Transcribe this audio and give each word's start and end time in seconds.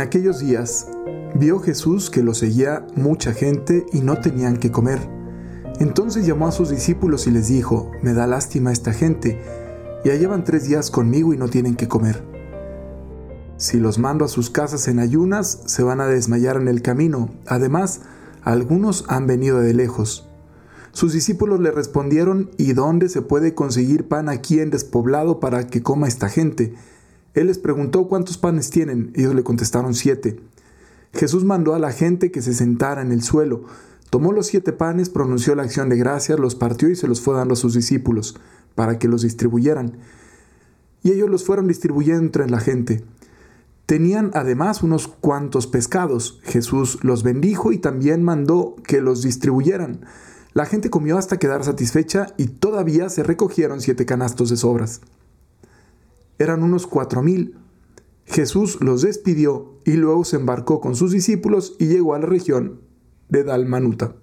En 0.00 0.06
aquellos 0.06 0.40
días 0.40 0.88
vio 1.34 1.58
Jesús 1.58 2.08
que 2.08 2.22
lo 2.22 2.32
seguía 2.32 2.86
mucha 2.96 3.34
gente 3.34 3.84
y 3.92 4.00
no 4.00 4.18
tenían 4.18 4.56
que 4.56 4.72
comer. 4.72 4.98
Entonces 5.78 6.24
llamó 6.24 6.48
a 6.48 6.52
sus 6.52 6.70
discípulos 6.70 7.26
y 7.26 7.30
les 7.30 7.48
dijo, 7.48 7.90
me 8.00 8.14
da 8.14 8.26
lástima 8.26 8.72
esta 8.72 8.94
gente, 8.94 9.38
ya 10.02 10.14
llevan 10.14 10.44
tres 10.44 10.66
días 10.66 10.90
conmigo 10.90 11.34
y 11.34 11.36
no 11.36 11.48
tienen 11.48 11.76
que 11.76 11.86
comer. 11.86 12.24
Si 13.58 13.78
los 13.78 13.98
mando 13.98 14.24
a 14.24 14.28
sus 14.28 14.48
casas 14.48 14.88
en 14.88 15.00
ayunas, 15.00 15.64
se 15.66 15.82
van 15.82 16.00
a 16.00 16.06
desmayar 16.06 16.56
en 16.56 16.68
el 16.68 16.80
camino. 16.80 17.28
Además, 17.46 18.00
algunos 18.42 19.04
han 19.08 19.26
venido 19.26 19.58
de 19.58 19.74
lejos. 19.74 20.26
Sus 20.92 21.12
discípulos 21.12 21.60
le 21.60 21.72
respondieron, 21.72 22.52
¿y 22.56 22.72
dónde 22.72 23.10
se 23.10 23.20
puede 23.20 23.54
conseguir 23.54 24.08
pan 24.08 24.30
aquí 24.30 24.60
en 24.60 24.70
despoblado 24.70 25.40
para 25.40 25.66
que 25.66 25.82
coma 25.82 26.08
esta 26.08 26.30
gente? 26.30 26.74
Él 27.34 27.46
les 27.46 27.58
preguntó 27.58 28.08
cuántos 28.08 28.38
panes 28.38 28.70
tienen. 28.70 29.12
Ellos 29.14 29.34
le 29.34 29.44
contestaron 29.44 29.94
siete. 29.94 30.40
Jesús 31.12 31.44
mandó 31.44 31.74
a 31.74 31.78
la 31.78 31.92
gente 31.92 32.30
que 32.30 32.42
se 32.42 32.54
sentara 32.54 33.02
en 33.02 33.12
el 33.12 33.22
suelo. 33.22 33.64
Tomó 34.10 34.32
los 34.32 34.46
siete 34.46 34.72
panes, 34.72 35.08
pronunció 35.08 35.54
la 35.54 35.62
acción 35.62 35.88
de 35.88 35.96
gracias, 35.96 36.38
los 36.38 36.54
partió 36.56 36.88
y 36.88 36.96
se 36.96 37.06
los 37.06 37.20
fue 37.20 37.36
dando 37.36 37.54
a 37.54 37.56
sus 37.56 37.74
discípulos, 37.74 38.36
para 38.74 38.98
que 38.98 39.08
los 39.08 39.22
distribuyeran. 39.22 39.98
Y 41.02 41.12
ellos 41.12 41.30
los 41.30 41.44
fueron 41.44 41.68
distribuyendo 41.68 42.24
entre 42.24 42.48
la 42.48 42.60
gente. 42.60 43.04
Tenían 43.86 44.30
además 44.34 44.82
unos 44.82 45.08
cuantos 45.08 45.66
pescados. 45.66 46.40
Jesús 46.42 46.98
los 47.02 47.22
bendijo 47.22 47.72
y 47.72 47.78
también 47.78 48.22
mandó 48.22 48.76
que 48.86 49.00
los 49.00 49.22
distribuyeran. 49.22 50.00
La 50.52 50.66
gente 50.66 50.90
comió 50.90 51.16
hasta 51.16 51.38
quedar 51.38 51.64
satisfecha 51.64 52.28
y 52.36 52.46
todavía 52.46 53.08
se 53.08 53.22
recogieron 53.22 53.80
siete 53.80 54.06
canastos 54.06 54.50
de 54.50 54.56
sobras. 54.56 55.00
Eran 56.40 56.64
unos 56.64 56.88
cuatro 56.88 57.22
mil. 57.22 57.56
Jesús 58.24 58.78
los 58.80 59.02
despidió 59.02 59.78
y 59.84 59.92
luego 59.92 60.24
se 60.24 60.34
embarcó 60.34 60.80
con 60.80 60.96
sus 60.96 61.12
discípulos 61.12 61.76
y 61.78 61.86
llegó 61.86 62.14
a 62.14 62.18
la 62.18 62.26
región 62.26 62.80
de 63.28 63.44
Dalmanuta. 63.44 64.16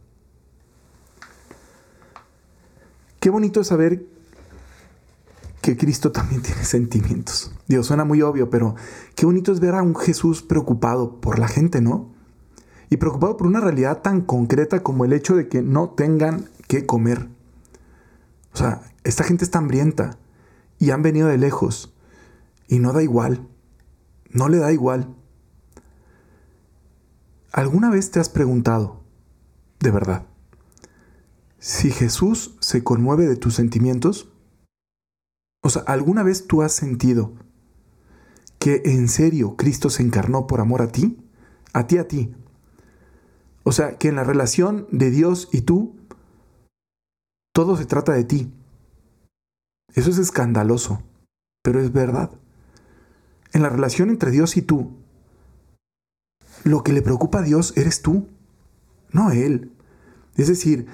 Qué 3.21 3.29
bonito 3.29 3.61
es 3.61 3.67
saber 3.67 4.05
que 5.61 5.77
Cristo 5.77 6.11
también 6.11 6.41
tiene 6.41 6.65
sentimientos. 6.65 7.53
Dios, 7.67 7.87
suena 7.87 8.03
muy 8.03 8.21
obvio, 8.21 8.49
pero 8.49 8.75
qué 9.15 9.25
bonito 9.25 9.53
es 9.53 9.61
ver 9.61 9.75
a 9.75 9.81
un 9.81 9.95
Jesús 9.95 10.41
preocupado 10.41 11.21
por 11.21 11.39
la 11.39 11.47
gente, 11.47 11.79
¿no? 11.79 12.17
y 12.89 12.97
preocupado 12.97 13.37
por 13.37 13.47
una 13.47 13.59
realidad 13.59 14.02
tan 14.02 14.21
concreta 14.21 14.81
como 14.81 15.05
el 15.05 15.13
hecho 15.13 15.35
de 15.35 15.47
que 15.47 15.61
no 15.61 15.89
tengan 15.89 16.49
que 16.67 16.85
comer. 16.85 17.27
O 18.53 18.57
sea, 18.57 18.81
esta 19.03 19.23
gente 19.23 19.43
está 19.43 19.59
hambrienta 19.59 20.17
y 20.79 20.91
han 20.91 21.02
venido 21.02 21.27
de 21.27 21.37
lejos 21.37 21.93
y 22.67 22.79
no 22.79 22.93
da 22.93 23.03
igual, 23.03 23.47
no 24.29 24.49
le 24.49 24.57
da 24.57 24.71
igual. 24.71 25.15
¿Alguna 27.51 27.89
vez 27.89 28.11
te 28.11 28.19
has 28.19 28.29
preguntado, 28.29 29.03
de 29.79 29.91
verdad, 29.91 30.25
si 31.59 31.91
Jesús 31.91 32.57
se 32.59 32.83
conmueve 32.83 33.25
de 33.25 33.35
tus 33.35 33.55
sentimientos? 33.55 34.31
O 35.63 35.69
sea, 35.69 35.81
¿alguna 35.87 36.23
vez 36.23 36.47
tú 36.47 36.61
has 36.61 36.73
sentido 36.73 37.33
que 38.59 38.81
en 38.85 39.07
serio 39.07 39.55
Cristo 39.55 39.89
se 39.89 40.03
encarnó 40.03 40.47
por 40.47 40.61
amor 40.61 40.81
a 40.81 40.91
ti? 40.91 41.17
A 41.73 41.87
ti, 41.87 41.97
a 41.97 42.07
ti, 42.07 42.33
o 43.67 43.73
sea, 43.73 43.97
que 43.97 44.08
en 44.08 44.15
la 44.15 44.23
relación 44.23 44.87
de 44.92 45.11
Dios 45.11 45.49
y 45.52 45.59
tú, 45.59 45.97
todo 47.53 47.75
se 47.75 47.86
trata 47.86 48.13
de 48.13 48.23
ti. 48.23 48.49
Eso 49.93 50.09
es 50.09 50.17
escandaloso, 50.19 51.03
pero 51.63 51.81
es 51.81 51.92
verdad. 51.92 52.31
En 53.53 53.61
la 53.61 53.69
relación 53.69 54.09
entre 54.09 54.31
Dios 54.31 54.58
y 54.58 54.61
tú, 54.61 54.91
lo 56.63 56.83
que 56.83 56.93
le 56.93 57.02
preocupa 57.02 57.39
a 57.39 57.43
Dios 57.43 57.73
eres 57.75 58.02
tú, 58.02 58.27
no 59.11 59.31
Él. 59.31 59.71
Es 60.35 60.47
decir, 60.47 60.87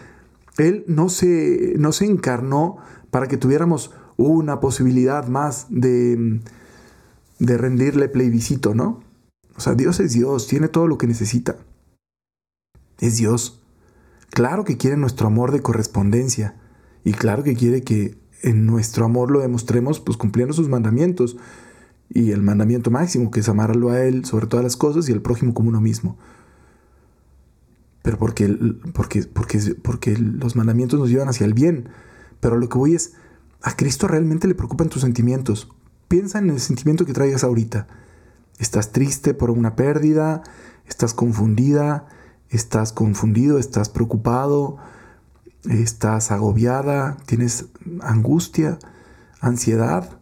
Él 0.58 0.84
no 0.88 1.09
se, 1.09 1.74
no 1.78 1.92
se 1.92 2.06
encarnó 2.06 2.78
para 3.12 3.28
que 3.28 3.38
tuviéramos 3.38 3.92
una 4.18 4.59
posibilidad 4.59 5.28
más 5.28 5.68
de, 5.69 6.42
de 7.40 7.58
rendirle 7.58 8.08
plebiscito, 8.09 8.75
¿no? 8.75 9.03
O 9.56 9.62
sea, 9.62 9.74
Dios 9.75 10.00
es 10.00 10.13
Dios, 10.13 10.47
tiene 10.47 10.68
todo 10.68 10.88
lo 10.88 10.97
que 10.97 11.08
necesita 11.08 11.58
es 13.00 13.18
Dios. 13.18 13.59
Claro 14.30 14.63
que 14.63 14.78
quiere 14.78 14.97
nuestro 14.97 15.28
amor 15.28 15.52
de 15.52 15.62
correspondencia 15.62 16.56
y 17.03 17.12
claro 17.12 17.44
que 17.44 17.56
quiere 17.56 17.81
que 17.81 18.18
en 18.42 18.66
nuestro 18.66 19.06
amor 19.06 19.31
lo 19.31 19.42
demostremos 19.42 20.00
pues 20.00 20.18
cumpliendo 20.18 20.53
sus 20.53 20.69
mandamientos 20.69 21.38
y 22.13 22.31
el 22.31 22.44
mandamiento 22.44 22.91
máximo 22.91 23.31
que 23.31 23.40
es 23.40 23.50
amarlo 23.50 23.90
a 23.90 24.01
Él 24.01 24.24
sobre 24.25 24.46
todas 24.46 24.63
las 24.63 24.78
cosas 24.78 25.09
y 25.09 25.12
al 25.12 25.22
prójimo 25.22 25.53
como 25.53 25.69
uno 25.69 25.81
mismo. 25.81 26.18
Pero 28.03 28.18
porque, 28.18 28.56
porque, 28.94 29.24
porque, 29.24 29.75
porque 29.81 30.18
los 30.18 30.56
mandamientos 30.56 31.00
nos 31.00 31.09
llevan 31.09 31.29
hacia 31.29 31.46
el 31.46 31.53
bien. 31.53 31.90
Pero 32.40 32.57
lo 32.57 32.69
que 32.69 32.78
voy 32.78 32.94
es, 32.94 33.13
a 33.62 33.75
Cristo 33.75 34.07
realmente 34.07 34.47
le 34.47 34.56
preocupan 34.56 34.90
tus 34.90 35.01
sentimientos. 35.01 35.72
Piensa 36.07 36.38
en 36.38 36.50
el 36.50 36.59
sentimiento 36.59 37.06
que 37.06 37.13
traigas 37.13 37.44
ahorita. 37.44 37.88
Estás 38.59 38.91
triste 38.91 39.34
por 39.34 39.50
una 39.50 39.75
pérdida, 39.75 40.44
estás 40.88 41.13
confundida, 41.13 42.06
estás 42.50 42.91
confundido, 42.91 43.57
estás 43.57 43.90
preocupado, 43.90 44.78
estás 45.68 46.30
agobiada, 46.31 47.18
tienes 47.25 47.66
angustia, 48.01 48.78
ansiedad, 49.40 50.19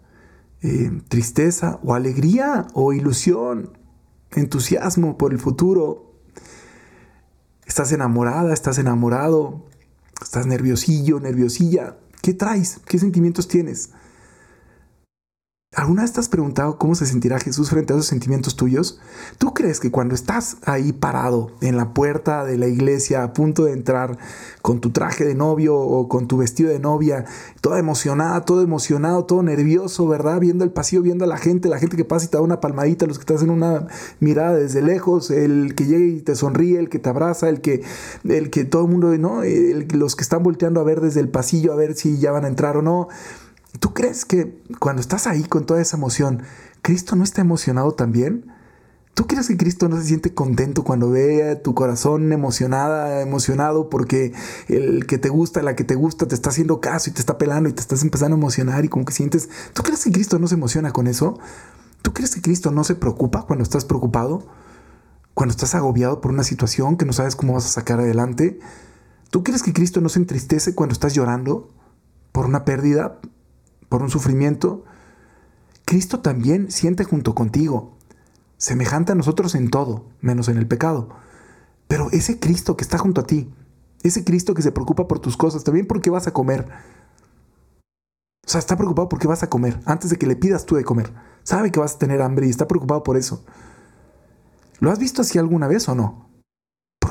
eh, 0.61 0.91
tristeza 1.07 1.79
o 1.83 1.93
alegría 1.93 2.67
o 2.73 2.93
ilusión, 2.93 3.77
entusiasmo 4.31 5.17
por 5.17 5.33
el 5.33 5.39
futuro. 5.39 6.13
Estás 7.65 7.91
enamorada, 7.91 8.53
estás 8.53 8.77
enamorado, 8.77 9.65
estás 10.21 10.45
nerviosillo, 10.45 11.19
nerviosilla. 11.19 11.97
¿Qué 12.21 12.33
traes? 12.33 12.79
¿Qué 12.85 12.99
sentimientos 12.99 13.47
tienes? 13.47 13.91
¿Alguna 15.91 16.03
vez 16.03 16.13
te 16.13 16.21
has 16.21 16.29
preguntado 16.29 16.77
cómo 16.77 16.95
se 16.95 17.05
sentirá 17.05 17.37
Jesús 17.37 17.69
frente 17.69 17.91
a 17.91 17.97
esos 17.97 18.07
sentimientos 18.07 18.55
tuyos? 18.55 18.97
¿Tú 19.37 19.53
crees 19.53 19.81
que 19.81 19.91
cuando 19.91 20.15
estás 20.15 20.55
ahí 20.63 20.93
parado 20.93 21.51
en 21.59 21.75
la 21.75 21.93
puerta 21.93 22.45
de 22.45 22.57
la 22.57 22.67
iglesia 22.67 23.23
a 23.23 23.33
punto 23.33 23.65
de 23.65 23.73
entrar 23.73 24.17
con 24.61 24.79
tu 24.79 24.91
traje 24.91 25.25
de 25.25 25.35
novio 25.35 25.75
o 25.75 26.07
con 26.07 26.29
tu 26.29 26.37
vestido 26.37 26.69
de 26.69 26.79
novia, 26.79 27.25
toda 27.59 27.77
emocionada, 27.77 28.45
todo 28.45 28.61
emocionado, 28.61 29.25
todo 29.25 29.43
nervioso, 29.43 30.07
¿verdad? 30.07 30.39
Viendo 30.39 30.63
el 30.63 30.71
pasillo, 30.71 31.01
viendo 31.01 31.25
a 31.25 31.27
la 31.27 31.35
gente, 31.35 31.67
la 31.67 31.77
gente 31.77 31.97
que 31.97 32.05
pasa 32.05 32.25
y 32.25 32.29
te 32.29 32.37
da 32.37 32.41
una 32.41 32.61
palmadita, 32.61 33.05
los 33.05 33.19
que 33.19 33.25
te 33.25 33.33
hacen 33.33 33.49
una 33.49 33.87
mirada 34.21 34.55
desde 34.55 34.81
lejos, 34.81 35.29
el 35.29 35.75
que 35.75 35.87
llega 35.87 36.05
y 36.05 36.21
te 36.21 36.37
sonríe, 36.37 36.79
el 36.79 36.87
que 36.87 36.99
te 36.99 37.09
abraza, 37.09 37.49
el 37.49 37.59
que, 37.59 37.83
el 38.23 38.49
que 38.49 38.63
todo 38.63 38.85
el 38.85 38.91
mundo, 38.91 39.17
¿no? 39.17 39.41
los 39.43 40.15
que 40.15 40.23
están 40.23 40.41
volteando 40.41 40.79
a 40.79 40.85
ver 40.85 41.01
desde 41.01 41.19
el 41.19 41.27
pasillo 41.27 41.73
a 41.73 41.75
ver 41.75 41.95
si 41.95 42.17
ya 42.17 42.31
van 42.31 42.45
a 42.45 42.47
entrar 42.47 42.77
o 42.77 42.81
no 42.81 43.09
¿Tú 43.79 43.93
crees 43.93 44.25
que 44.25 44.61
cuando 44.79 45.01
estás 45.01 45.27
ahí 45.27 45.43
con 45.43 45.65
toda 45.65 45.81
esa 45.81 45.97
emoción, 45.97 46.43
Cristo 46.81 47.15
no 47.15 47.23
está 47.23 47.41
emocionado 47.41 47.93
también? 47.93 48.51
¿Tú 49.13 49.27
crees 49.27 49.47
que 49.47 49.57
Cristo 49.57 49.89
no 49.89 49.97
se 49.97 50.03
siente 50.03 50.33
contento 50.33 50.83
cuando 50.83 51.09
ve 51.09 51.51
a 51.51 51.61
tu 51.61 51.73
corazón 51.73 52.31
emocionada, 52.31 53.21
emocionado 53.21 53.89
porque 53.89 54.33
el 54.67 55.05
que 55.05 55.17
te 55.17 55.29
gusta, 55.29 55.61
la 55.61 55.75
que 55.75 55.83
te 55.83 55.95
gusta, 55.95 56.27
te 56.27 56.35
está 56.35 56.49
haciendo 56.49 56.79
caso 56.79 57.09
y 57.09 57.13
te 57.13 57.19
está 57.19 57.37
pelando 57.37 57.69
y 57.69 57.73
te 57.73 57.81
estás 57.81 58.03
empezando 58.03 58.35
a 58.35 58.39
emocionar 58.39 58.85
y 58.85 58.87
como 58.87 59.05
que 59.05 59.13
sientes... 59.13 59.49
¿Tú 59.73 59.83
crees 59.83 60.03
que 60.03 60.11
Cristo 60.11 60.39
no 60.39 60.47
se 60.47 60.55
emociona 60.55 60.91
con 60.91 61.07
eso? 61.07 61.39
¿Tú 62.01 62.13
crees 62.13 62.33
que 62.33 62.41
Cristo 62.41 62.71
no 62.71 62.83
se 62.83 62.95
preocupa 62.95 63.45
cuando 63.45 63.63
estás 63.63 63.83
preocupado? 63.83 64.47
Cuando 65.33 65.51
estás 65.51 65.75
agobiado 65.75 66.21
por 66.21 66.31
una 66.31 66.43
situación 66.43 66.95
que 66.97 67.05
no 67.05 67.13
sabes 67.13 67.35
cómo 67.35 67.53
vas 67.53 67.65
a 67.65 67.69
sacar 67.69 67.99
adelante? 67.99 68.59
¿Tú 69.29 69.43
crees 69.43 69.61
que 69.61 69.73
Cristo 69.73 70.01
no 70.01 70.09
se 70.09 70.19
entristece 70.19 70.73
cuando 70.73 70.93
estás 70.93 71.13
llorando 71.13 71.69
por 72.31 72.45
una 72.45 72.63
pérdida, 72.63 73.19
por 73.91 74.01
un 74.01 74.09
sufrimiento, 74.09 74.85
Cristo 75.83 76.21
también 76.21 76.71
siente 76.71 77.03
junto 77.03 77.35
contigo, 77.35 77.97
semejante 78.55 79.11
a 79.11 79.15
nosotros 79.15 79.53
en 79.53 79.69
todo, 79.69 80.05
menos 80.21 80.47
en 80.47 80.57
el 80.57 80.65
pecado. 80.65 81.09
Pero 81.89 82.09
ese 82.11 82.39
Cristo 82.39 82.77
que 82.77 82.85
está 82.85 82.97
junto 82.97 83.19
a 83.19 83.27
ti, 83.27 83.53
ese 84.01 84.23
Cristo 84.23 84.53
que 84.53 84.61
se 84.61 84.71
preocupa 84.71 85.09
por 85.09 85.19
tus 85.19 85.35
cosas, 85.35 85.65
también 85.65 85.87
porque 85.87 86.09
vas 86.09 86.25
a 86.25 86.31
comer. 86.31 86.69
O 88.47 88.49
sea, 88.49 88.59
está 88.59 88.77
preocupado 88.77 89.09
porque 89.09 89.27
vas 89.27 89.43
a 89.43 89.49
comer, 89.49 89.81
antes 89.83 90.09
de 90.09 90.15
que 90.15 90.25
le 90.25 90.37
pidas 90.37 90.65
tú 90.65 90.75
de 90.75 90.85
comer. 90.85 91.11
Sabe 91.43 91.69
que 91.69 91.81
vas 91.81 91.95
a 91.95 91.99
tener 91.99 92.21
hambre 92.21 92.47
y 92.47 92.49
está 92.49 92.69
preocupado 92.69 93.03
por 93.03 93.17
eso. 93.17 93.43
¿Lo 94.79 94.89
has 94.89 94.99
visto 94.99 95.21
así 95.21 95.37
alguna 95.37 95.67
vez 95.67 95.89
o 95.89 95.95
no? 95.95 96.29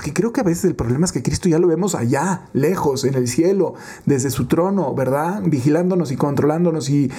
Porque 0.00 0.14
creo 0.14 0.32
que 0.32 0.41
a 0.41 0.44
veces 0.44 0.64
el 0.64 0.75
problema 0.75 1.05
es 1.05 1.12
que 1.12 1.23
Cristo 1.23 1.50
ya 1.50 1.58
lo 1.58 1.69
vemos 1.69 1.94
allá, 1.94 2.49
lejos, 2.55 3.05
en 3.05 3.17
el 3.17 3.29
cielo, 3.29 3.75
desde 4.06 4.31
su 4.31 4.47
trono, 4.47 4.94
¿verdad? 4.94 5.43
Vigilándonos 5.44 6.11
y 6.11 6.17
controlándonos 6.17 6.88
y, 6.88 7.12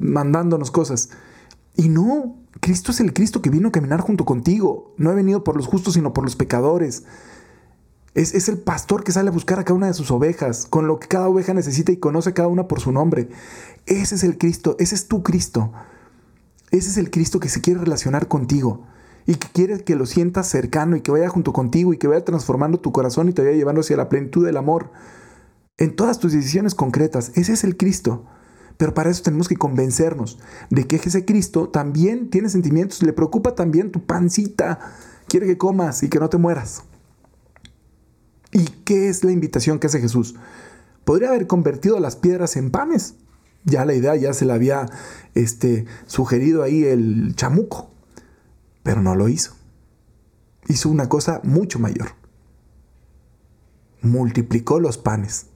mandándonos 0.00 0.70
cosas. 0.70 1.10
Y 1.74 1.90
no, 1.90 2.36
Cristo 2.60 2.90
es 2.90 3.00
el 3.00 3.12
Cristo 3.12 3.42
que 3.42 3.50
vino 3.50 3.68
a 3.68 3.70
caminar 3.70 4.00
junto 4.00 4.24
contigo. 4.24 4.94
No 4.96 5.10
ha 5.10 5.12
venido 5.12 5.44
por 5.44 5.58
los 5.58 5.66
justos, 5.66 5.92
sino 5.92 6.14
por 6.14 6.24
los 6.24 6.36
pecadores. 6.36 7.02
Es, 8.14 8.32
es, 8.32 8.48
el 8.48 8.56
pastor 8.56 9.04
que 9.04 9.12
sale 9.12 9.28
a 9.28 9.32
buscar 9.32 9.58
a 9.58 9.64
cada 9.64 9.76
una 9.76 9.88
de 9.88 9.92
sus 9.92 10.10
ovejas, 10.10 10.64
con 10.64 10.86
lo 10.86 10.98
que 10.98 11.06
cada 11.06 11.28
oveja 11.28 11.52
necesita 11.52 11.92
y 11.92 11.98
conoce 11.98 12.30
a 12.30 12.34
cada 12.34 12.48
una 12.48 12.66
por 12.66 12.80
su 12.80 12.92
nombre. 12.92 13.28
Ese 13.84 14.14
es 14.14 14.24
el 14.24 14.38
Cristo, 14.38 14.74
ese 14.78 14.94
es 14.94 15.06
tu 15.06 15.22
Cristo. 15.22 15.70
Ese 16.70 16.88
es 16.88 16.96
el 16.96 17.10
Cristo 17.10 17.40
que 17.40 17.50
se 17.50 17.60
quiere 17.60 17.80
relacionar 17.80 18.26
contigo 18.26 18.86
y 19.26 19.34
que 19.34 19.48
quiere 19.48 19.82
que 19.82 19.96
lo 19.96 20.06
sientas 20.06 20.48
cercano 20.48 20.96
y 20.96 21.00
que 21.00 21.10
vaya 21.10 21.28
junto 21.28 21.52
contigo 21.52 21.92
y 21.92 21.98
que 21.98 22.06
vaya 22.06 22.24
transformando 22.24 22.78
tu 22.78 22.92
corazón 22.92 23.28
y 23.28 23.32
te 23.32 23.42
vaya 23.42 23.56
llevando 23.56 23.80
hacia 23.80 23.96
la 23.96 24.08
plenitud 24.08 24.46
del 24.46 24.56
amor 24.56 24.90
en 25.78 25.96
todas 25.96 26.18
tus 26.18 26.32
decisiones 26.32 26.74
concretas. 26.74 27.32
Ese 27.34 27.52
es 27.52 27.64
el 27.64 27.76
Cristo. 27.76 28.24
Pero 28.76 28.92
para 28.92 29.10
eso 29.10 29.22
tenemos 29.22 29.48
que 29.48 29.56
convencernos 29.56 30.38
de 30.70 30.86
que 30.86 30.96
ese 30.96 31.24
Cristo 31.24 31.68
también 31.68 32.28
tiene 32.28 32.50
sentimientos, 32.50 33.02
le 33.02 33.12
preocupa 33.12 33.54
también 33.54 33.90
tu 33.90 34.04
pancita, 34.04 34.78
quiere 35.28 35.46
que 35.46 35.56
comas 35.56 36.02
y 36.02 36.08
que 36.10 36.18
no 36.18 36.28
te 36.28 36.36
mueras. 36.36 36.82
¿Y 38.52 38.66
qué 38.84 39.08
es 39.08 39.24
la 39.24 39.32
invitación 39.32 39.78
que 39.78 39.86
hace 39.86 40.00
Jesús? 40.00 40.36
Podría 41.04 41.28
haber 41.28 41.46
convertido 41.46 42.00
las 42.00 42.16
piedras 42.16 42.56
en 42.56 42.70
panes. 42.70 43.14
Ya 43.64 43.84
la 43.84 43.94
idea 43.94 44.14
ya 44.14 44.32
se 44.34 44.44
la 44.44 44.54
había 44.54 44.86
este, 45.34 45.86
sugerido 46.06 46.62
ahí 46.62 46.84
el 46.84 47.34
chamuco, 47.34 47.90
pero 48.86 49.02
no 49.02 49.16
lo 49.16 49.28
hizo. 49.28 49.52
Hizo 50.68 50.88
una 50.90 51.08
cosa 51.08 51.40
mucho 51.42 51.80
mayor. 51.80 52.10
Multiplicó 54.00 54.78
los 54.78 54.96
panes. 54.96 55.46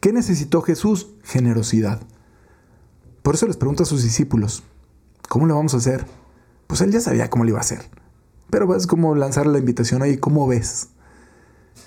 ¿Qué 0.00 0.12
necesitó 0.12 0.60
Jesús? 0.60 1.10
Generosidad. 1.22 2.02
Por 3.22 3.36
eso 3.36 3.46
les 3.46 3.56
pregunto 3.56 3.84
a 3.84 3.86
sus 3.86 4.02
discípulos, 4.02 4.64
¿cómo 5.28 5.46
le 5.46 5.52
vamos 5.52 5.74
a 5.74 5.76
hacer? 5.76 6.04
Pues 6.66 6.80
él 6.80 6.90
ya 6.90 7.00
sabía 7.00 7.30
cómo 7.30 7.44
le 7.44 7.50
iba 7.50 7.58
a 7.58 7.62
hacer. 7.62 7.88
Pero 8.50 8.74
es 8.74 8.88
como 8.88 9.14
lanzar 9.14 9.46
la 9.46 9.58
invitación 9.58 10.02
ahí, 10.02 10.16
¿cómo 10.16 10.48
ves? 10.48 10.88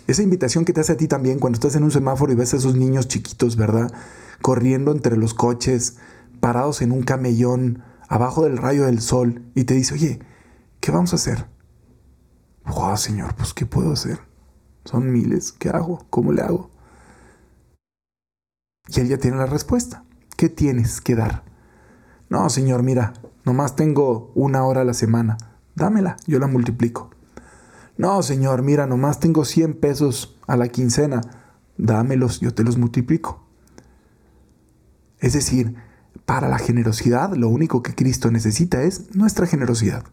Esa 0.07 0.23
invitación 0.23 0.63
que 0.63 0.71
te 0.71 0.79
hace 0.79 0.93
a 0.93 0.97
ti 0.97 1.09
también 1.09 1.39
cuando 1.39 1.57
estás 1.57 1.75
en 1.75 1.83
un 1.83 1.91
semáforo 1.91 2.31
y 2.31 2.35
ves 2.35 2.53
a 2.53 2.57
esos 2.57 2.77
niños 2.77 3.09
chiquitos, 3.09 3.57
¿verdad? 3.57 3.91
Corriendo 4.41 4.93
entre 4.93 5.17
los 5.17 5.33
coches, 5.33 5.97
parados 6.39 6.81
en 6.81 6.93
un 6.93 7.03
camellón, 7.03 7.83
abajo 8.07 8.45
del 8.45 8.57
rayo 8.57 8.85
del 8.85 9.01
sol, 9.01 9.41
y 9.53 9.65
te 9.65 9.73
dice, 9.73 9.95
oye, 9.95 10.21
¿qué 10.85 10.91
vamos 10.91 11.13
a 11.13 11.15
hacer? 11.15 11.47
Oh, 12.63 12.95
Señor, 12.95 13.33
pues 13.33 13.55
¿qué 13.55 13.65
puedo 13.65 13.93
hacer? 13.93 14.19
Son 14.83 15.11
miles, 15.11 15.51
¿qué 15.51 15.69
hago? 15.69 16.05
¿Cómo 16.11 16.31
le 16.31 16.43
hago? 16.43 16.69
Y 18.89 18.99
él 18.99 19.07
ya 19.07 19.17
tiene 19.17 19.37
la 19.37 19.47
respuesta. 19.47 20.03
¿Qué 20.37 20.47
tienes 20.47 21.01
que 21.01 21.15
dar? 21.15 21.43
No, 22.29 22.47
Señor, 22.51 22.83
mira, 22.83 23.13
nomás 23.45 23.75
tengo 23.75 24.31
una 24.35 24.63
hora 24.63 24.81
a 24.81 24.83
la 24.83 24.93
semana. 24.93 25.37
Dámela, 25.73 26.17
yo 26.27 26.37
la 26.37 26.45
multiplico. 26.45 27.09
No, 27.97 28.21
Señor, 28.21 28.61
mira, 28.61 28.85
nomás 28.85 29.19
tengo 29.19 29.43
100 29.43 29.79
pesos 29.79 30.37
a 30.45 30.55
la 30.55 30.67
quincena. 30.67 31.21
Dámelos, 31.79 32.41
yo 32.41 32.53
te 32.53 32.63
los 32.63 32.77
multiplico. 32.77 33.43
Es 35.17 35.33
decir, 35.33 35.77
para 36.27 36.47
la 36.47 36.59
generosidad 36.59 37.33
lo 37.33 37.49
único 37.49 37.81
que 37.81 37.95
Cristo 37.95 38.29
necesita 38.29 38.83
es 38.83 39.15
nuestra 39.15 39.47
generosidad. 39.47 40.03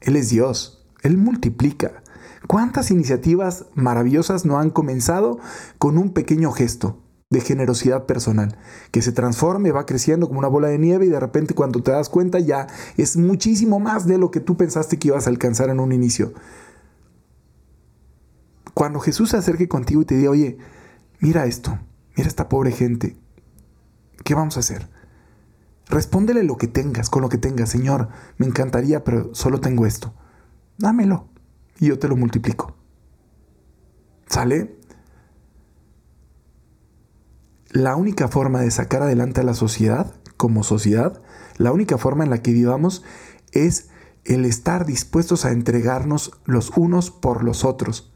Él 0.00 0.16
es 0.16 0.30
Dios, 0.30 0.86
Él 1.02 1.16
multiplica. 1.16 2.02
¿Cuántas 2.46 2.90
iniciativas 2.90 3.66
maravillosas 3.74 4.44
no 4.44 4.58
han 4.58 4.70
comenzado 4.70 5.38
con 5.78 5.98
un 5.98 6.12
pequeño 6.12 6.52
gesto? 6.52 7.02
de 7.30 7.40
generosidad 7.40 8.06
personal, 8.06 8.58
que 8.90 9.02
se 9.02 9.12
transforme, 9.12 9.70
va 9.70 9.86
creciendo 9.86 10.26
como 10.26 10.40
una 10.40 10.48
bola 10.48 10.66
de 10.66 10.78
nieve 10.78 11.06
y 11.06 11.10
de 11.10 11.20
repente 11.20 11.54
cuando 11.54 11.80
te 11.80 11.92
das 11.92 12.08
cuenta 12.08 12.40
ya 12.40 12.66
es 12.96 13.16
muchísimo 13.16 13.78
más 13.78 14.04
de 14.04 14.18
lo 14.18 14.32
que 14.32 14.40
tú 14.40 14.56
pensaste 14.56 14.98
que 14.98 15.08
ibas 15.08 15.26
a 15.26 15.30
alcanzar 15.30 15.70
en 15.70 15.78
un 15.78 15.92
inicio. 15.92 16.32
Cuando 18.74 18.98
Jesús 18.98 19.30
se 19.30 19.36
acerque 19.36 19.68
contigo 19.68 20.02
y 20.02 20.06
te 20.06 20.16
diga, 20.16 20.30
oye, 20.30 20.58
mira 21.20 21.46
esto, 21.46 21.78
mira 22.16 22.28
esta 22.28 22.48
pobre 22.48 22.72
gente, 22.72 23.16
¿qué 24.24 24.34
vamos 24.34 24.56
a 24.56 24.60
hacer? 24.60 24.88
Respóndele 25.90 26.44
lo 26.44 26.56
que 26.56 26.68
tengas, 26.68 27.10
con 27.10 27.22
lo 27.22 27.28
que 27.28 27.38
tengas, 27.38 27.68
Señor, 27.68 28.08
me 28.38 28.46
encantaría, 28.46 29.04
pero 29.04 29.34
solo 29.34 29.60
tengo 29.60 29.86
esto. 29.86 30.14
Dámelo 30.78 31.28
y 31.78 31.86
yo 31.86 31.98
te 31.98 32.08
lo 32.08 32.16
multiplico. 32.16 32.76
¿Sale? 34.26 34.80
la 37.72 37.94
única 37.96 38.28
forma 38.28 38.60
de 38.60 38.70
sacar 38.70 39.02
adelante 39.02 39.40
a 39.40 39.44
la 39.44 39.54
sociedad, 39.54 40.12
como 40.36 40.64
sociedad, 40.64 41.22
la 41.56 41.72
única 41.72 41.98
forma 41.98 42.24
en 42.24 42.30
la 42.30 42.42
que 42.42 42.52
vivamos 42.52 43.04
es 43.52 43.88
el 44.24 44.44
estar 44.44 44.86
dispuestos 44.86 45.44
a 45.44 45.52
entregarnos 45.52 46.32
los 46.44 46.70
unos 46.76 47.10
por 47.10 47.44
los 47.44 47.64
otros. 47.64 48.12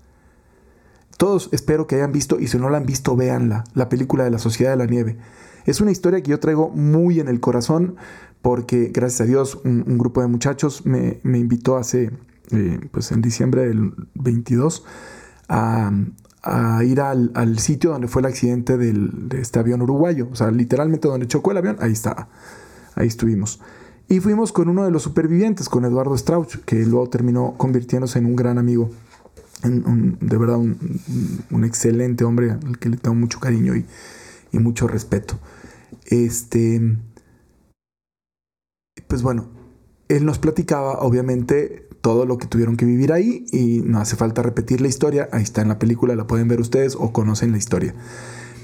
Todos 1.16 1.48
espero 1.52 1.86
que 1.86 1.96
hayan 1.96 2.12
visto, 2.12 2.40
y 2.40 2.48
si 2.48 2.58
no 2.58 2.68
la 2.68 2.78
han 2.78 2.86
visto, 2.86 3.14
véanla, 3.14 3.64
la 3.74 3.88
película 3.88 4.24
de 4.24 4.30
la 4.30 4.38
Sociedad 4.38 4.72
de 4.72 4.76
la 4.76 4.86
Nieve. 4.86 5.18
Es 5.64 5.80
una 5.80 5.90
historia 5.90 6.22
que 6.22 6.30
yo 6.30 6.40
traigo 6.40 6.70
muy 6.70 7.20
en 7.20 7.28
el 7.28 7.40
corazón 7.40 7.96
porque, 8.42 8.90
gracias 8.92 9.22
a 9.22 9.24
Dios, 9.24 9.58
un, 9.64 9.98
grupo 9.98 10.20
de 10.20 10.26
muchachos 10.26 10.84
me, 10.84 11.18
invitó 11.24 11.76
hace, 11.76 12.10
eh, 12.50 12.80
pues 12.90 13.10
en 13.10 13.22
diciembre 13.22 13.66
del 13.66 13.94
22, 14.14 14.84
a, 15.48 15.90
a 16.44 16.84
ir 16.84 17.00
al, 17.00 17.58
sitio 17.58 17.90
donde 17.90 18.06
fue 18.06 18.20
el 18.20 18.26
accidente 18.26 18.76
del, 18.76 19.28
de 19.28 19.40
este 19.40 19.58
avión 19.58 19.80
uruguayo. 19.80 20.28
O 20.30 20.36
sea, 20.36 20.50
literalmente 20.50 21.08
donde 21.08 21.26
chocó 21.26 21.52
el 21.52 21.56
avión, 21.56 21.76
ahí 21.80 21.92
estaba. 21.92 22.28
Ahí 22.94 23.06
estuvimos. 23.06 23.60
Y 24.08 24.20
fuimos 24.20 24.52
con 24.52 24.68
uno 24.68 24.84
de 24.84 24.90
los 24.90 25.02
supervivientes, 25.02 25.70
con 25.70 25.86
Eduardo 25.86 26.16
Strauch, 26.16 26.56
que 26.66 26.84
luego 26.84 27.08
terminó 27.08 27.54
convirtiéndose 27.56 28.18
en 28.18 28.26
un 28.26 28.36
gran 28.36 28.58
amigo. 28.58 28.90
de 29.62 30.36
verdad, 30.36 30.58
un, 30.58 31.64
excelente 31.64 32.24
hombre 32.24 32.50
al 32.50 32.78
que 32.78 32.90
le 32.90 32.98
tengo 32.98 33.16
mucho 33.16 33.40
cariño 33.40 33.74
y, 33.74 33.86
y 34.54 34.58
mucho 34.58 34.88
respeto. 34.88 35.38
Este. 36.06 36.80
Pues 39.08 39.22
bueno, 39.22 39.50
él 40.08 40.24
nos 40.24 40.38
platicaba, 40.38 41.00
obviamente, 41.00 41.88
todo 42.00 42.26
lo 42.26 42.36
que 42.38 42.46
tuvieron 42.46 42.76
que 42.76 42.84
vivir 42.84 43.12
ahí 43.12 43.46
y 43.50 43.80
no 43.80 43.98
hace 43.98 44.14
falta 44.14 44.42
repetir 44.42 44.80
la 44.80 44.88
historia, 44.88 45.28
ahí 45.32 45.42
está 45.42 45.62
en 45.62 45.68
la 45.68 45.78
película, 45.78 46.14
la 46.14 46.26
pueden 46.26 46.48
ver 46.48 46.60
ustedes 46.60 46.96
o 46.96 47.12
conocen 47.12 47.50
la 47.50 47.58
historia. 47.58 47.94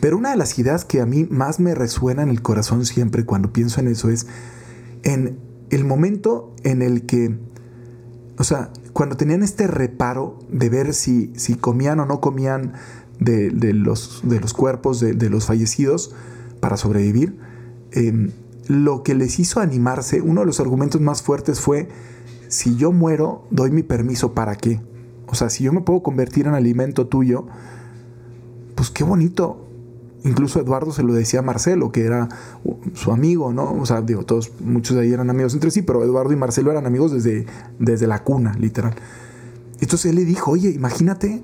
Pero 0.00 0.18
una 0.18 0.30
de 0.30 0.36
las 0.36 0.58
ideas 0.58 0.84
que 0.84 1.00
a 1.00 1.06
mí 1.06 1.26
más 1.30 1.58
me 1.60 1.74
resuena 1.74 2.22
en 2.22 2.28
el 2.28 2.42
corazón 2.42 2.84
siempre 2.84 3.24
cuando 3.24 3.52
pienso 3.52 3.80
en 3.80 3.88
eso 3.88 4.10
es 4.10 4.26
en 5.04 5.38
el 5.70 5.84
momento 5.84 6.54
en 6.64 6.82
el 6.82 7.06
que, 7.06 7.38
o 8.36 8.44
sea, 8.44 8.70
cuando 8.92 9.16
tenían 9.16 9.42
este 9.42 9.66
reparo 9.66 10.38
de 10.50 10.68
ver 10.68 10.92
si, 10.92 11.32
si 11.36 11.54
comían 11.54 12.00
o 12.00 12.06
no 12.06 12.20
comían 12.20 12.74
de, 13.20 13.50
los, 13.74 14.22
de 14.24 14.40
los, 14.40 14.54
cuerpos 14.54 14.98
de, 14.98 15.30
los 15.30 15.46
fallecidos 15.46 16.12
para 16.58 16.76
sobrevivir, 16.76 17.38
em, 17.92 18.30
lo 18.66 19.02
que 19.02 19.14
les 19.14 19.38
hizo 19.38 19.60
animarse, 19.60 20.20
uno 20.20 20.40
de 20.40 20.46
los 20.46 20.60
argumentos 20.60 21.00
más 21.00 21.22
fuertes 21.22 21.60
fue, 21.60 21.88
si 22.48 22.76
yo 22.76 22.92
muero, 22.92 23.46
doy 23.50 23.70
mi 23.70 23.82
permiso 23.82 24.32
para 24.32 24.56
qué. 24.56 24.80
O 25.26 25.34
sea, 25.34 25.50
si 25.50 25.64
yo 25.64 25.72
me 25.72 25.82
puedo 25.82 26.02
convertir 26.02 26.46
en 26.46 26.54
alimento 26.54 27.06
tuyo, 27.06 27.46
pues 28.74 28.90
qué 28.90 29.04
bonito. 29.04 29.66
Incluso 30.24 30.60
Eduardo 30.60 30.92
se 30.92 31.02
lo 31.02 31.14
decía 31.14 31.40
a 31.40 31.42
Marcelo, 31.42 31.92
que 31.92 32.04
era 32.04 32.28
su 32.94 33.12
amigo, 33.12 33.52
¿no? 33.52 33.72
O 33.72 33.86
sea, 33.86 34.02
digo, 34.02 34.24
todos, 34.24 34.52
muchos 34.60 34.96
de 34.96 35.02
ahí 35.02 35.12
eran 35.12 35.30
amigos 35.30 35.54
entre 35.54 35.70
sí, 35.70 35.82
pero 35.82 36.02
Eduardo 36.04 36.32
y 36.32 36.36
Marcelo 36.36 36.70
eran 36.70 36.86
amigos 36.86 37.12
desde, 37.12 37.46
desde 37.78 38.06
la 38.06 38.22
cuna, 38.22 38.54
literal. 38.58 38.94
Entonces 39.80 40.10
él 40.10 40.16
le 40.16 40.24
dijo, 40.24 40.50
oye, 40.50 40.70
imagínate 40.70 41.42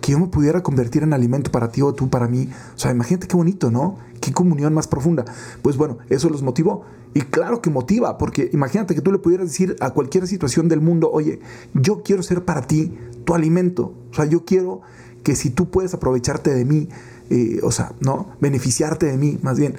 que 0.00 0.12
yo 0.12 0.18
me 0.18 0.26
pudiera 0.26 0.62
convertir 0.62 1.02
en 1.02 1.12
alimento 1.12 1.50
para 1.50 1.70
ti 1.70 1.82
o 1.82 1.92
tú 1.92 2.08
para 2.08 2.28
mí. 2.28 2.48
O 2.74 2.78
sea, 2.78 2.90
imagínate 2.90 3.26
qué 3.26 3.36
bonito, 3.36 3.70
¿no? 3.70 3.98
Qué 4.20 4.32
comunión 4.32 4.74
más 4.74 4.86
profunda. 4.86 5.24
Pues 5.62 5.76
bueno, 5.76 5.98
eso 6.08 6.28
los 6.28 6.42
motivó. 6.42 6.84
Y 7.12 7.22
claro 7.22 7.60
que 7.60 7.70
motiva, 7.70 8.18
porque 8.18 8.50
imagínate 8.52 8.94
que 8.94 9.00
tú 9.00 9.10
le 9.10 9.18
pudieras 9.18 9.48
decir 9.48 9.76
a 9.80 9.90
cualquier 9.90 10.26
situación 10.26 10.68
del 10.68 10.80
mundo, 10.80 11.10
oye, 11.10 11.40
yo 11.74 12.02
quiero 12.02 12.22
ser 12.22 12.44
para 12.44 12.66
ti 12.66 12.96
tu 13.24 13.34
alimento. 13.34 13.94
O 14.12 14.14
sea, 14.14 14.26
yo 14.26 14.44
quiero 14.44 14.80
que 15.24 15.34
si 15.34 15.50
tú 15.50 15.70
puedes 15.70 15.92
aprovecharte 15.92 16.54
de 16.54 16.64
mí, 16.64 16.88
eh, 17.30 17.60
o 17.62 17.72
sea, 17.72 17.92
¿no? 18.00 18.30
Beneficiarte 18.40 19.06
de 19.06 19.16
mí, 19.16 19.38
más 19.42 19.58
bien, 19.58 19.74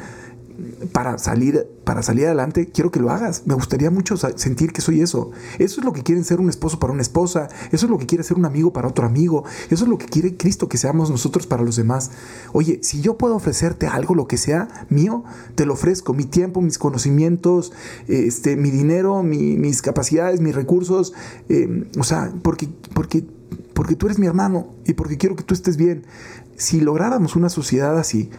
para 0.92 1.18
salir, 1.18 1.68
para 1.84 2.04
salir 2.04 2.26
adelante, 2.26 2.68
quiero 2.68 2.92
que 2.92 3.00
lo 3.00 3.10
hagas. 3.10 3.44
Me 3.46 3.54
gustaría 3.54 3.92
mucho 3.92 4.18
sentir 4.18 4.74
que 4.74 4.82
soy 4.82 5.02
eso. 5.02 5.32
Eso 5.60 5.82
es 5.82 5.86
lo 5.86 5.94
que 5.94 6.04
quieren 6.04 6.24
ser 6.24 6.40
un 6.40 6.50
esposo 6.50 6.80
para 6.80 6.94
una 6.94 7.02
esposa. 7.02 7.50
Eso 7.72 7.86
es 7.86 7.90
lo 7.90 7.98
que 7.98 8.06
quiere 8.06 8.24
ser 8.24 8.38
un 8.38 8.46
amigo 8.46 8.74
para 8.74 8.88
otro 8.88 9.06
amigo. 9.06 9.44
Eso 9.70 9.84
es 9.86 9.90
lo 9.90 9.98
que 9.98 10.06
quiere 10.06 10.38
Cristo 10.38 10.70
que 10.70 10.78
seamos 10.78 11.10
nosotros 11.10 11.48
para 11.48 11.64
los 11.64 11.76
demás. 11.76 12.12
Oye, 12.54 12.80
si 12.84 13.02
yo 13.02 13.18
puedo 13.18 13.36
ofrecerte 13.36 13.88
algo, 13.88 14.16
lo 14.16 14.28
que 14.28 14.38
sea 14.38 14.88
mío, 14.90 15.24
te 15.56 15.66
lo 15.66 15.74
ofrezco. 15.74 16.14
Mi 16.14 16.26
tiempo, 16.26 16.62
mis 16.62 16.78
conocimientos, 16.78 17.72
este, 18.08 18.56
mi 18.56 18.72
dinero, 18.72 19.24
mis 19.24 19.82
capacidades, 19.82 20.42
mis 20.42 20.56
recursos. 20.56 21.14
Eh, 21.50 21.90
o 21.98 22.04
sea, 22.04 22.34
porque, 22.42 22.70
porque, 22.94 23.26
porque 23.74 23.96
tú 23.96 24.08
eres 24.08 24.20
mi 24.20 24.28
hermano 24.28 24.68
y 24.86 24.94
porque 24.94 25.18
quiero 25.18 25.36
que 25.36 25.44
tú 25.44 25.54
estés 25.54 25.78
bien. 25.78 26.06
Si 26.58 26.80
lográramos 26.80 27.36
una 27.36 27.50
sociedad 27.50 27.98
así, 27.98 28.30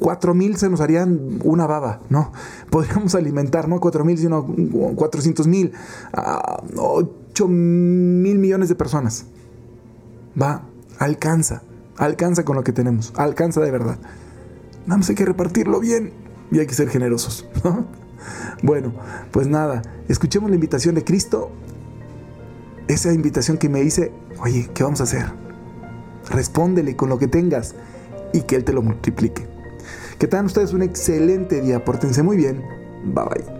cuatro 0.00 0.34
mil 0.34 0.56
se 0.56 0.68
nos 0.68 0.80
harían 0.80 1.40
una 1.44 1.66
baba, 1.66 2.00
¿no? 2.08 2.32
Podríamos 2.70 3.14
alimentar, 3.14 3.68
no 3.68 3.80
cuatro 3.80 4.04
mil, 4.04 4.18
sino 4.18 4.44
400 4.44 5.46
mil, 5.46 5.72
ocho 6.76 7.48
mil 7.48 8.38
millones 8.38 8.68
de 8.68 8.74
personas. 8.74 9.26
Va, 10.40 10.62
alcanza, 10.98 11.62
alcanza 11.96 12.44
con 12.44 12.56
lo 12.56 12.64
que 12.64 12.72
tenemos, 12.72 13.12
alcanza 13.16 13.60
de 13.60 13.70
verdad. 13.70 13.98
Nada 14.86 14.98
más 14.98 15.08
hay 15.08 15.14
que 15.14 15.24
repartirlo 15.24 15.80
bien 15.80 16.12
y 16.50 16.60
hay 16.60 16.66
que 16.66 16.74
ser 16.74 16.88
generosos, 16.88 17.46
bueno, 18.62 18.92
pues 19.30 19.46
nada, 19.46 19.82
escuchemos 20.08 20.50
la 20.50 20.54
invitación 20.54 20.94
de 20.94 21.04
Cristo. 21.04 21.50
Esa 22.88 23.12
invitación 23.12 23.58
que 23.58 23.68
me 23.68 23.82
dice, 23.82 24.12
oye, 24.40 24.70
¿qué 24.72 24.82
vamos 24.82 25.00
a 25.00 25.04
hacer? 25.04 25.26
Respóndele 26.30 26.96
con 26.96 27.10
lo 27.10 27.18
que 27.18 27.28
tengas 27.28 27.74
y 28.32 28.42
que 28.42 28.56
Él 28.56 28.64
te 28.64 28.72
lo 28.72 28.82
multiplique. 28.82 29.46
Que 30.18 30.26
tengan 30.26 30.46
ustedes 30.46 30.72
un 30.72 30.82
excelente 30.82 31.60
día, 31.60 31.84
pórtense 31.84 32.22
muy 32.22 32.36
bien. 32.36 32.62
Bye 33.04 33.24
bye. 33.24 33.57